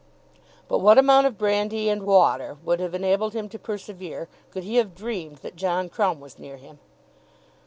[0.67, 4.77] But what amount of brandy and water would have enabled him to persevere, could he
[4.77, 6.79] have dreamed that John Crumb was near him?